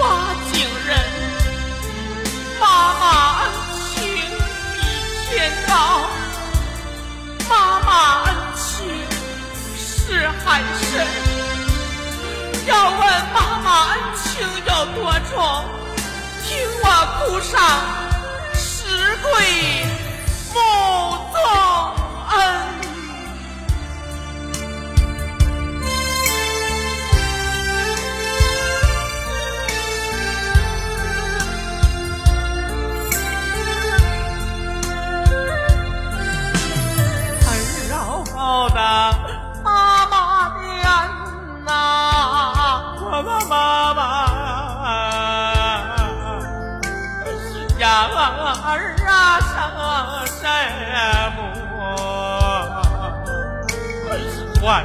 [0.00, 0.98] 挖井人，
[2.60, 3.02] 妈妈
[3.42, 3.42] 恩
[3.78, 3.92] 情
[4.74, 4.76] 比
[5.30, 5.72] 天高，
[7.48, 8.64] 妈妈恩情
[9.78, 11.06] 是海深。
[12.66, 12.98] 要问
[13.32, 15.64] 妈妈恩情有多重，
[16.42, 16.50] 听
[16.82, 16.86] 我
[17.18, 17.54] 哭上
[18.54, 19.86] 十跪，
[20.52, 20.58] 莫
[21.34, 21.94] 忘
[22.30, 22.63] 恩。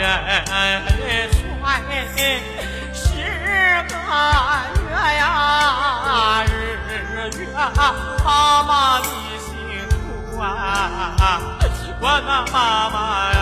[0.00, 1.76] 人帅
[2.94, 3.04] 是
[3.86, 3.92] 个
[4.88, 5.22] 月呀
[6.46, 6.48] 日
[7.36, 7.40] 月
[8.24, 9.04] 妈妈你
[9.44, 9.48] 辛
[9.90, 10.42] 苦啊
[12.00, 12.96] 我的妈妈
[13.34, 13.36] 呀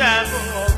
[0.00, 0.69] shadow.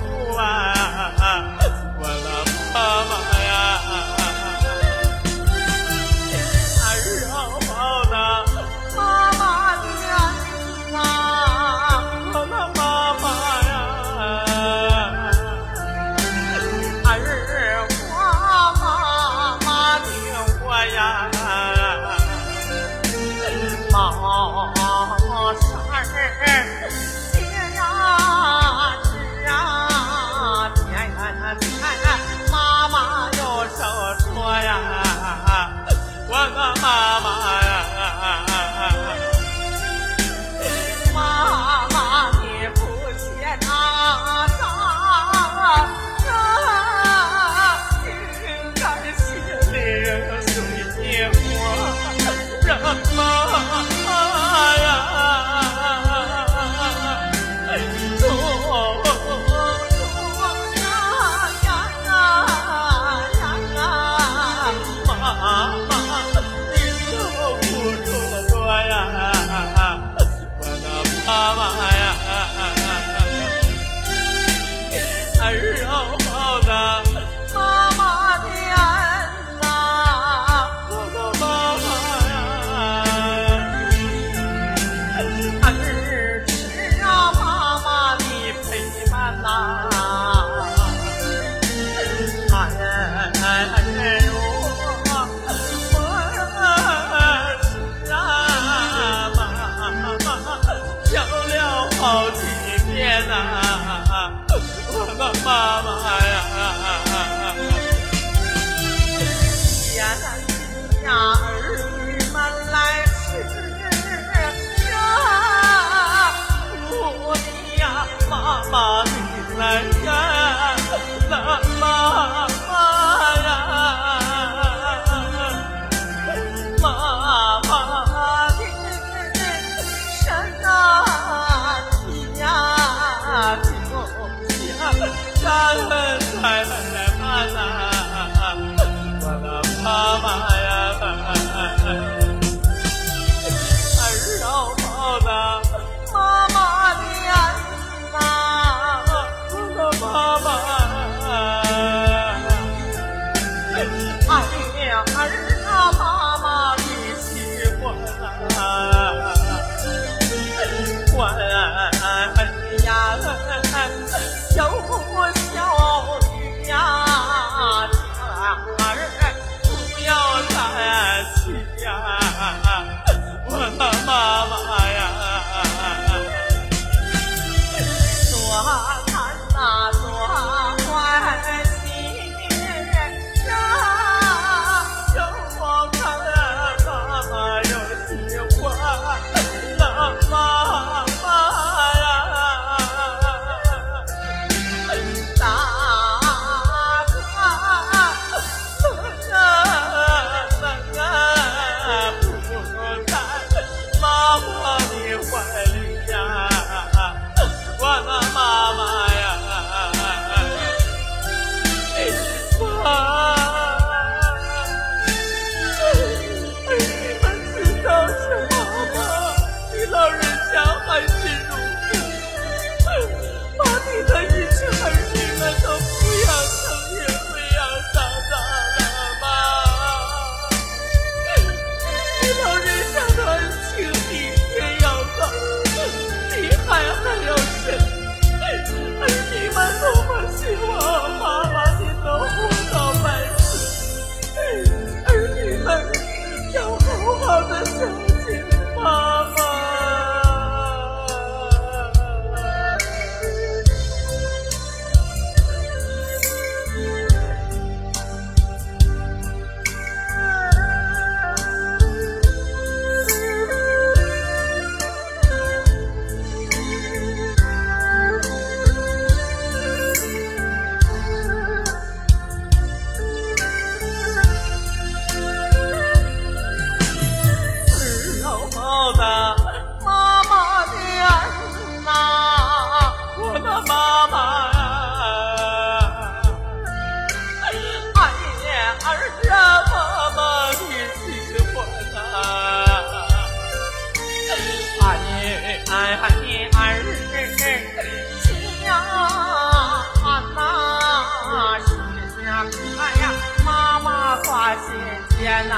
[305.22, 305.54] 天哪，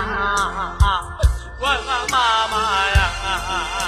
[1.58, 2.54] 我怕妈妈
[2.90, 3.83] 呀。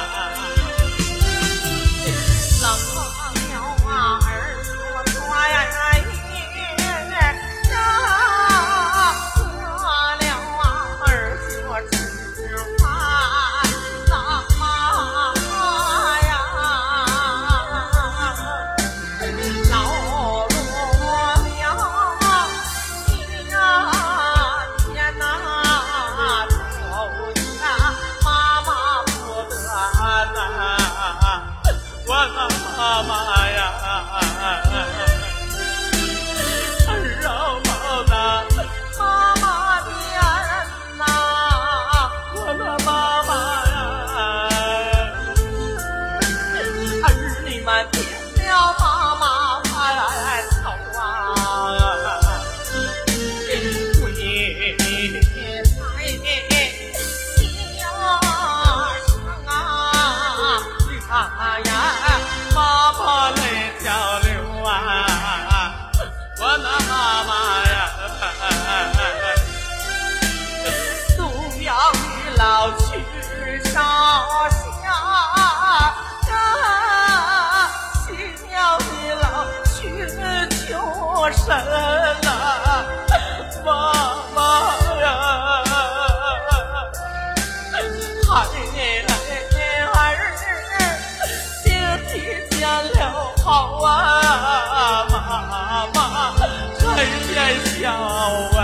[93.47, 96.35] 好啊，妈妈，
[96.81, 96.97] 看
[97.33, 98.56] 见笑。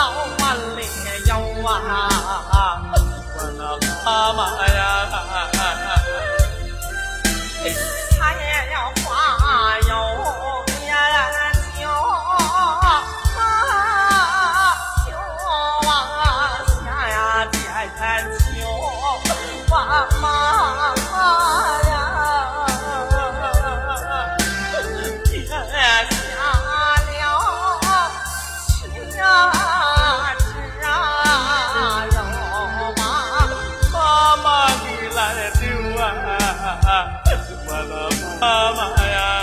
[0.00, 0.88] 老万里
[1.28, 1.34] 有
[1.68, 2.80] 啊，
[3.36, 3.60] 我的
[4.02, 4.78] 妈妈呀！
[35.90, 37.18] Subhanallah,
[37.50, 39.39] Subhanallah, Maya.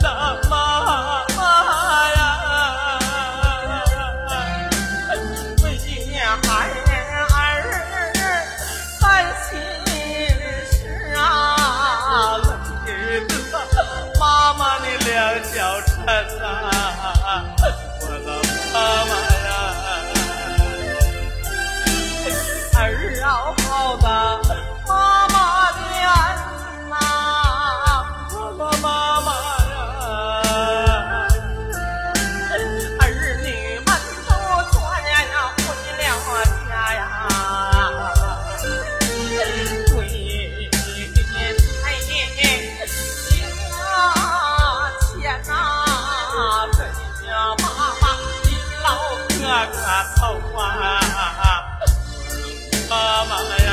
[0.00, 0.04] 赚
[0.50, 0.52] 妈
[1.36, 1.40] 妈
[2.10, 2.18] 呀
[5.62, 5.66] 为
[6.42, 7.62] 孩儿
[11.16, 11.18] 啊
[13.50, 13.54] 得
[14.20, 14.22] 妈
[14.54, 15.12] 妈的两
[15.52, 15.54] 脚
[16.00, 16.42] 呐
[18.00, 18.28] 我的
[18.72, 18.76] 妈
[19.06, 19.12] 妈
[19.44, 19.48] 呀
[22.76, 22.80] 儿
[23.66, 50.70] 好的ากาศเข้ามา
[52.90, 53.63] มาม่